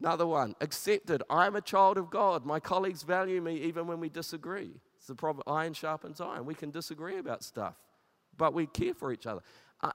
[0.00, 1.22] Another one, accepted.
[1.28, 2.44] I'm a child of God.
[2.44, 4.70] My colleagues value me even when we disagree.
[4.96, 5.42] It's the problem.
[5.46, 6.46] Iron sharpens iron.
[6.46, 7.74] We can disagree about stuff,
[8.36, 9.42] but we care for each other.
[9.80, 9.90] Uh,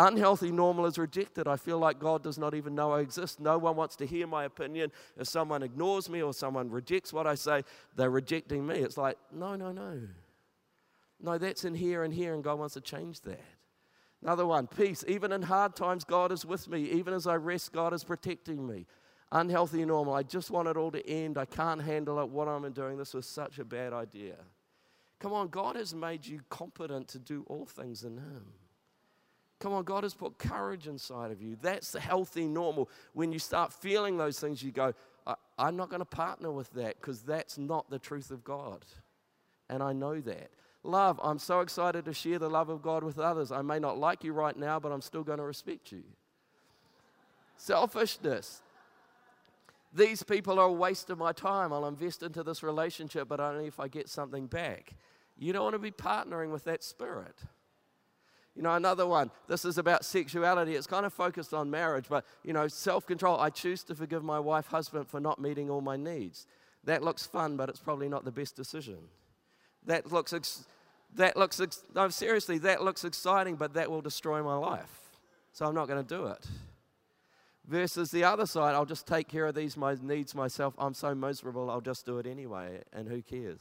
[0.00, 1.48] Unhealthy normal is rejected.
[1.48, 3.40] I feel like God does not even know I exist.
[3.40, 4.92] No one wants to hear my opinion.
[5.16, 7.64] If someone ignores me or someone rejects what I say,
[7.96, 8.76] they're rejecting me.
[8.76, 10.00] It's like, no, no, no.
[11.20, 13.42] No, that's in here and here, and God wants to change that.
[14.22, 15.04] Another one, peace.
[15.08, 16.90] Even in hard times, God is with me.
[16.92, 18.86] Even as I rest, God is protecting me.
[19.32, 20.14] Unhealthy normal.
[20.14, 21.36] I just want it all to end.
[21.36, 22.28] I can't handle it.
[22.28, 24.36] What I'm doing, this was such a bad idea.
[25.18, 28.52] Come on, God has made you competent to do all things in Him.
[29.60, 31.56] Come on, God has put courage inside of you.
[31.60, 32.88] That's the healthy normal.
[33.12, 34.94] When you start feeling those things, you go,
[35.26, 38.84] I, am not going to partner with that because that's not the truth of God.
[39.68, 40.50] And I know that.
[40.84, 43.50] Love, I'm so excited to share the love of God with others.
[43.50, 46.04] I may not like you right now, but I'm still going to respect you.
[47.56, 48.62] Selfishness.
[49.92, 51.72] These people are a waste of my time.
[51.72, 54.94] I'll invest into this relationship, but only if I get something back.
[55.36, 57.36] You don't want to be partnering with that spirit.
[58.58, 60.74] You know, another one, this is about sexuality.
[60.74, 63.38] It's kind of focused on marriage, but, you know, self control.
[63.38, 66.48] I choose to forgive my wife, husband for not meeting all my needs.
[66.82, 68.98] That looks fun, but it's probably not the best decision.
[69.86, 70.66] That looks, ex-
[71.14, 75.02] that looks, ex- no, seriously, that looks exciting, but that will destroy my life.
[75.52, 76.44] So I'm not going to do it.
[77.64, 80.74] Versus the other side, I'll just take care of these my needs myself.
[80.78, 83.60] I'm so miserable, I'll just do it anyway, and who cares?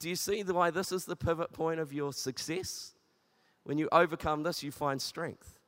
[0.00, 2.90] Do you see why this is the pivot point of your success?
[3.64, 5.58] When you overcome this, you find strength.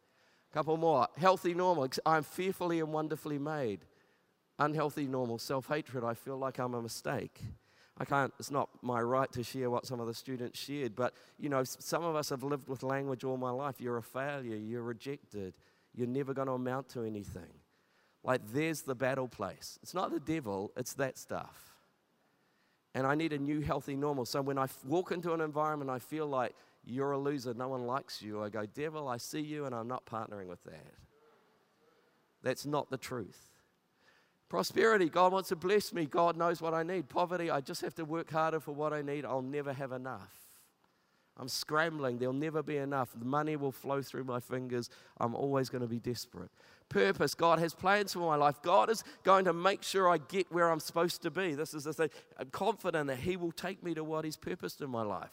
[0.52, 1.08] A couple more.
[1.16, 1.88] Healthy, normal.
[2.04, 3.80] I'm fearfully and wonderfully made.
[4.58, 5.38] Unhealthy, normal.
[5.38, 6.04] Self hatred.
[6.04, 7.40] I feel like I'm a mistake.
[7.98, 11.14] I can't, it's not my right to share what some of the students shared, but
[11.38, 13.80] you know, some of us have lived with language all my life.
[13.80, 15.54] You're a failure, you're rejected,
[15.94, 17.48] you're never going to amount to anything.
[18.22, 19.78] Like, there's the battle place.
[19.82, 21.74] It's not the devil, it's that stuff.
[22.94, 24.26] And I need a new, healthy, normal.
[24.26, 26.54] So when I walk into an environment, I feel like
[26.86, 27.52] you're a loser.
[27.52, 28.42] No one likes you.
[28.42, 30.94] I go, Devil, I see you, and I'm not partnering with that.
[32.42, 33.50] That's not the truth.
[34.48, 36.06] Prosperity, God wants to bless me.
[36.06, 37.08] God knows what I need.
[37.08, 39.24] Poverty, I just have to work harder for what I need.
[39.24, 40.32] I'll never have enough.
[41.38, 42.18] I'm scrambling.
[42.18, 43.10] There'll never be enough.
[43.14, 44.88] The money will flow through my fingers.
[45.18, 46.50] I'm always going to be desperate.
[46.88, 47.34] Purpose.
[47.34, 48.62] God has plans for my life.
[48.62, 51.54] God is going to make sure I get where I'm supposed to be.
[51.54, 52.10] This is the thing.
[52.38, 55.32] I'm confident that He will take me to what He's purposed in my life.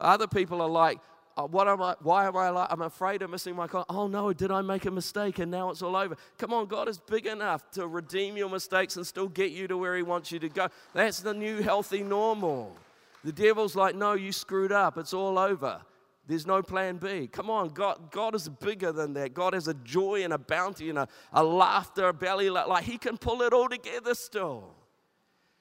[0.00, 0.98] Other people are like,
[1.36, 3.84] uh, what am I, why am I like, I'm afraid of missing my call.
[3.88, 6.16] Oh no, did I make a mistake and now it's all over?
[6.36, 9.76] Come on, God is big enough to redeem your mistakes and still get you to
[9.76, 10.68] where He wants you to go.
[10.94, 12.76] That's the new healthy normal.
[13.22, 14.98] The devil's like, no, you screwed up.
[14.98, 15.80] It's all over.
[16.26, 17.28] There's no plan B.
[17.28, 19.32] Come on, God, God is bigger than that.
[19.32, 22.50] God has a joy and a bounty and a, a laughter, a belly.
[22.50, 24.74] Like He can pull it all together still.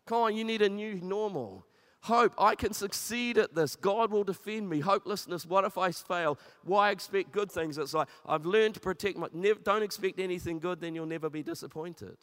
[0.07, 1.66] Come on, you need a new normal.
[2.07, 3.75] Hope, I can succeed at this.
[3.75, 4.79] God will defend me.
[4.79, 6.39] Hopelessness, what if I fail?
[6.63, 7.77] Why expect good things?
[7.77, 9.27] It's like, I've learned to protect my,
[9.63, 12.15] don't expect anything good, then you'll never be disappointed.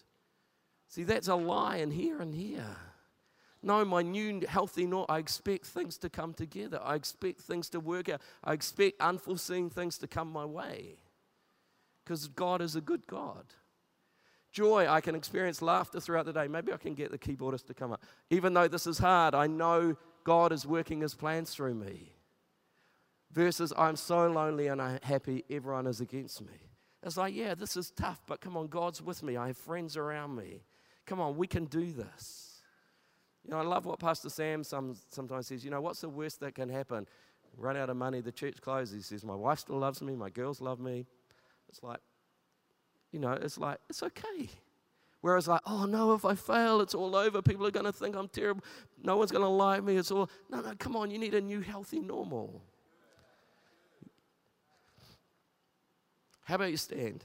[0.88, 2.76] See, that's a lie in here and here.
[3.62, 6.80] No, my new healthy I expect things to come together.
[6.82, 8.22] I expect things to work out.
[8.42, 10.96] I expect unforeseen things to come my way.
[12.02, 13.44] Because God is a good God.
[14.54, 16.46] Joy, I can experience laughter throughout the day.
[16.46, 18.04] Maybe I can get the keyboardist to come up.
[18.30, 22.12] Even though this is hard, I know God is working his plans through me.
[23.32, 26.54] Versus, I'm so lonely and unhappy, everyone is against me.
[27.02, 29.36] It's like, yeah, this is tough, but come on, God's with me.
[29.36, 30.62] I have friends around me.
[31.04, 32.62] Come on, we can do this.
[33.44, 35.64] You know, I love what Pastor Sam some, sometimes says.
[35.64, 37.08] You know, what's the worst that can happen?
[37.56, 38.94] Run out of money, the church closes.
[38.94, 41.06] He says, My wife still loves me, my girls love me.
[41.68, 41.98] It's like,
[43.14, 44.50] you know, it's like, it's okay.
[45.20, 47.40] Whereas, like, oh no, if I fail, it's all over.
[47.40, 48.64] People are going to think I'm terrible.
[49.04, 49.96] No one's going to like me.
[49.96, 51.12] It's all, no, no, come on.
[51.12, 52.60] You need a new, healthy normal.
[56.42, 57.24] How about you stand?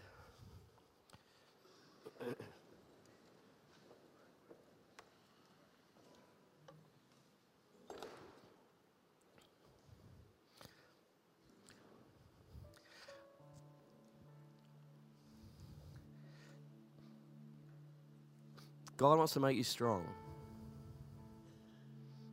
[18.99, 20.05] God wants to make you strong.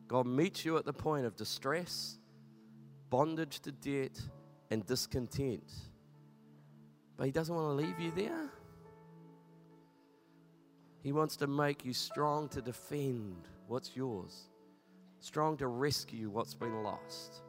[0.09, 2.19] God meets you at the point of distress,
[3.09, 4.21] bondage to debt,
[4.73, 5.73] and discontent.
[7.17, 8.51] But He doesn't want to leave you there.
[11.05, 14.49] He wants to make you strong to defend what's yours,
[15.21, 17.43] strong to rescue what's been lost.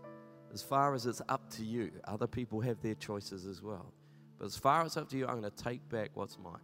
[0.53, 3.91] As far as it's up to you, other people have their choices as well.
[4.37, 6.61] But as far as it's up to you, I'm going to take back what's mine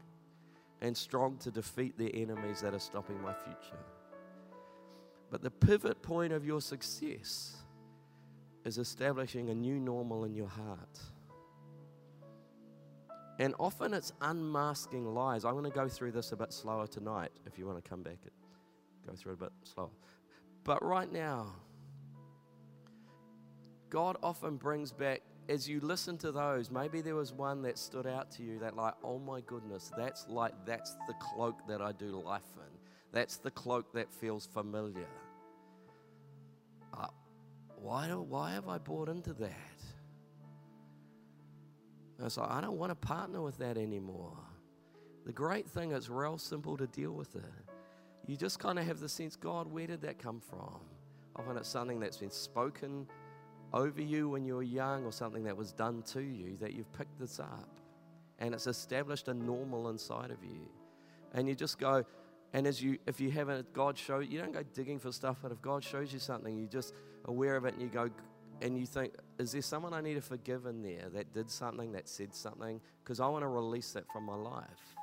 [0.83, 3.79] and strong to defeat the enemies that are stopping my future.
[5.31, 7.55] But the pivot point of your success
[8.65, 10.99] is establishing a new normal in your heart.
[13.39, 15.45] And often it's unmasking lies.
[15.45, 18.03] I'm going to go through this a bit slower tonight if you want to come
[18.03, 18.31] back and
[19.07, 19.89] go through it a bit slower.
[20.65, 21.47] But right now,
[23.89, 28.07] God often brings back as you listen to those, maybe there was one that stood
[28.07, 31.91] out to you that, like, oh my goodness, that's like, that's the cloak that I
[31.91, 32.77] do life in.
[33.11, 35.07] That's the cloak that feels familiar.
[36.93, 37.07] Uh,
[37.75, 39.51] why, do, why have I bought into that?
[42.17, 44.37] And it's like, I don't want to partner with that anymore.
[45.25, 47.43] The great thing is, real simple to deal with it.
[48.25, 50.79] You just kind of have the sense, God, where did that come from?
[51.35, 53.07] Often it's something that's been spoken
[53.73, 56.91] over you when you were young or something that was done to you that you've
[56.93, 57.69] picked this up
[58.39, 60.69] and it's established a normal inside of you.
[61.33, 62.03] And you just go,
[62.53, 65.51] and as you, if you haven't, God show you don't go digging for stuff, but
[65.51, 66.93] if God shows you something, you're just
[67.25, 68.09] aware of it and you go,
[68.61, 71.91] and you think, is there someone I need to forgive in there that did something,
[71.93, 72.79] that said something?
[73.03, 74.95] Because I want to release that from my life.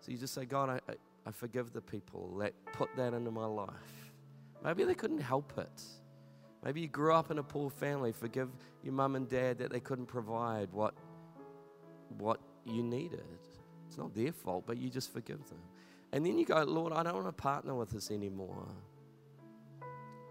[0.00, 0.94] So you just say, God, I,
[1.26, 3.70] I forgive the people that put that into my life.
[4.64, 5.82] Maybe they couldn't help it.
[6.64, 8.12] Maybe you grew up in a poor family.
[8.12, 8.50] Forgive
[8.82, 10.94] your mum and dad that they couldn't provide what,
[12.18, 13.24] what you needed.
[13.88, 15.58] It's not their fault, but you just forgive them.
[16.12, 18.66] And then you go, Lord, I don't want to partner with this anymore.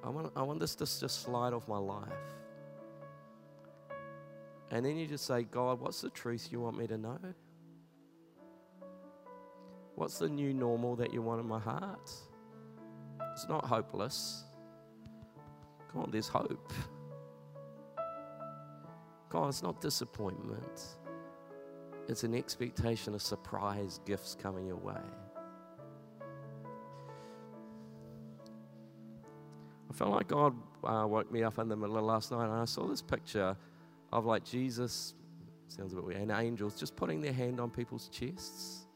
[0.04, 2.08] I want, I want this to just slide off my life.
[4.72, 7.20] And then you just say, God, what's the truth you want me to know?
[9.96, 12.12] What's the new normal that you want in my heart?
[13.34, 14.44] It's not hopeless.
[15.92, 16.72] Come on, there's hope.
[19.30, 20.98] God, it's not disappointment.
[22.08, 24.96] It's an expectation of surprise gifts coming your way.
[29.90, 32.54] I felt like God uh, woke me up in the middle of last night and
[32.54, 33.56] I saw this picture
[34.12, 35.14] of like Jesus
[35.68, 38.88] sounds a bit weird, and angels just putting their hand on people's chests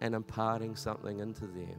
[0.00, 1.76] and imparting something into them.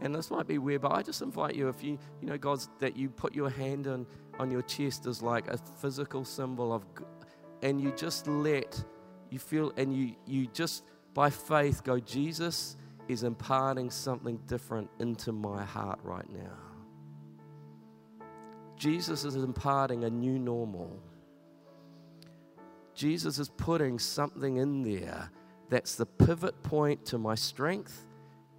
[0.00, 2.68] And this might be weird, but I just invite you, if you, you know, God's,
[2.80, 4.06] that you put your hand on,
[4.38, 6.84] on your chest as like a physical symbol of,
[7.62, 8.82] and you just let,
[9.30, 10.84] you feel, and you, you just,
[11.14, 12.76] by faith, go, Jesus
[13.08, 16.56] is imparting something different into my heart right now.
[18.76, 21.00] Jesus is imparting a new normal.
[22.94, 25.30] Jesus is putting something in there
[25.70, 28.06] that's the pivot point to my strength,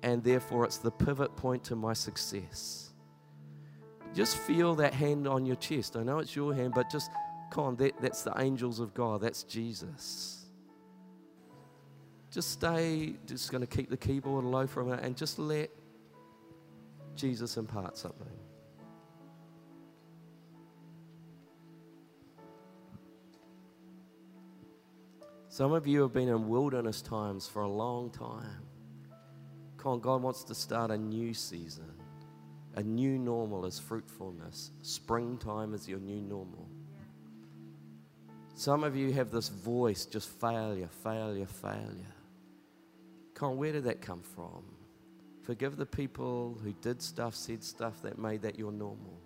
[0.04, 2.92] and therefore it's the pivot point to my success.
[4.14, 5.98] Just feel that hand on your chest.
[5.98, 7.12] I know it's your hand, but just
[7.52, 10.46] come on, that, that's the angels of God, that's Jesus.
[12.32, 15.70] Just stay, just going to keep the keyboard low for a minute and just let
[17.16, 18.28] Jesus impart something.
[25.48, 28.64] Some of you have been in wilderness times for a long time.
[29.86, 31.92] On, God wants to start a new season.
[32.76, 34.72] A new normal is fruitfulness.
[34.82, 36.68] Springtime is your new normal.
[38.56, 42.16] Some of you have this voice just failure, failure, failure.
[43.34, 44.64] Come on, where did that come from?
[45.44, 49.20] Forgive the people who did stuff, said stuff that made that your normal.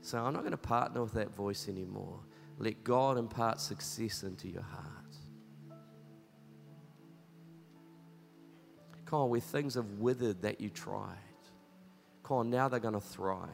[0.00, 2.18] So I'm not going to partner with that voice anymore.
[2.58, 5.05] Let God impart success into your heart.
[9.06, 11.16] Come on, where things have withered that you tried.
[12.24, 13.48] Come on, now they're going to thrive.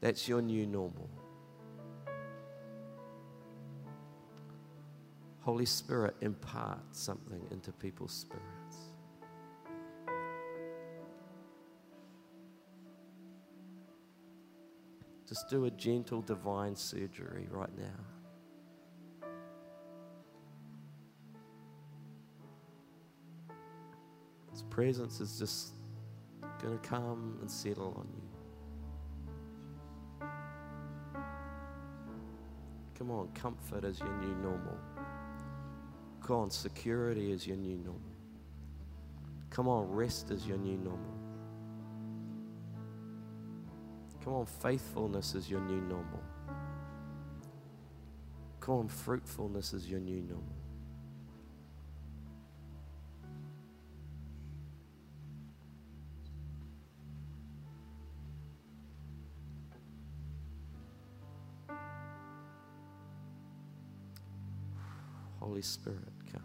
[0.00, 1.08] That's your new normal.
[5.40, 8.42] Holy Spirit, impart something into people's spirits.
[15.26, 18.15] Just do a gentle divine surgery right now.
[24.56, 25.74] His presence is just
[26.62, 28.22] going to come and settle on you.
[32.96, 34.78] Come on, comfort is your new normal.
[36.22, 38.00] Come on, security is your new normal.
[39.50, 41.18] Come on, rest is your new normal.
[44.24, 46.22] Come on, faithfulness is your new normal.
[48.60, 50.65] Come on, fruitfulness is your new normal.
[65.56, 66.42] Holy Spirit, come.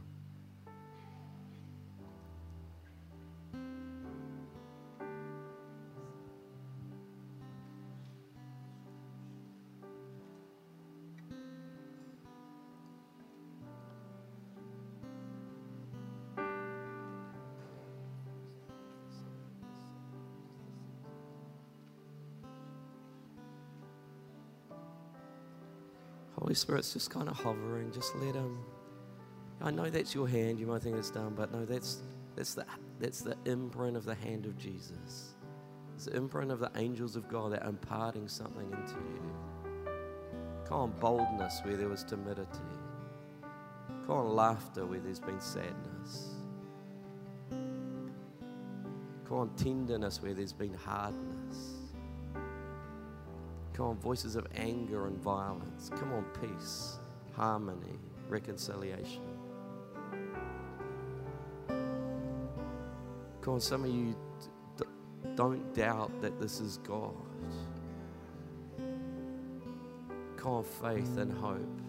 [26.37, 27.91] Holy Spirit's just kind of hovering.
[27.91, 28.57] Just let Him.
[29.63, 30.59] I know that's your hand.
[30.59, 31.99] You might think it's done, but no, that's
[32.35, 32.65] that's the
[32.99, 35.35] that's the imprint of the hand of Jesus.
[35.95, 39.21] It's the imprint of the angels of God that are imparting something into you.
[40.67, 42.47] Come on, boldness where there was timidity.
[44.07, 46.35] Come on, laughter where there's been sadness.
[49.27, 51.75] Come on, tenderness where there's been hardness.
[53.73, 55.91] Come on, voices of anger and violence.
[55.95, 56.97] Come on, peace,
[57.33, 59.30] harmony, reconciliation.
[63.41, 64.15] Come on, some of you
[64.77, 64.85] d-
[65.35, 67.15] don't doubt that this is God.
[70.37, 71.81] Come on, faith and hope.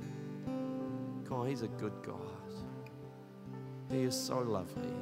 [1.27, 2.17] Come on, He's a good God.
[3.91, 4.95] He is so lovely.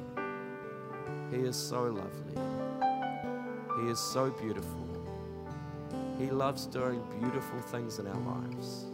[1.31, 2.41] He is so lovely.
[3.81, 4.87] He is so beautiful.
[6.19, 8.87] He loves doing beautiful things in our lives.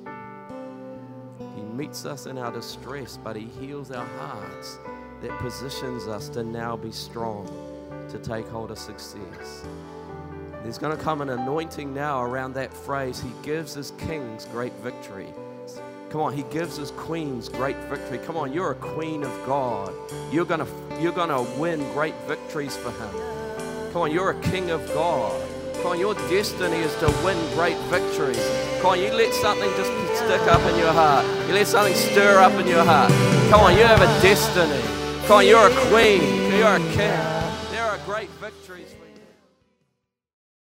[1.55, 4.77] He meets us in our distress, but He heals our hearts
[5.21, 7.47] that positions us to now be strong,
[8.09, 9.65] to take hold of success.
[10.63, 13.21] There's going to come an anointing now around that phrase.
[13.21, 15.27] He gives his kings great victory.
[16.09, 18.17] Come on, he gives his queens great victory.
[18.19, 19.93] Come on, you're a queen of God.
[20.31, 20.67] You're going to
[21.01, 23.91] you're going to win great victories for him.
[23.91, 25.41] Come on, you're a king of God.
[25.75, 28.41] Come on, your destiny is to win great victories.
[28.81, 31.25] Come on, you let something just stick up in your heart.
[31.47, 33.11] You let something stir up in your heart.
[33.51, 34.86] Come on, you have a destiny.
[35.27, 36.21] Come on, you're a queen.
[36.53, 37.11] You're a king.
[37.71, 38.95] There are great victories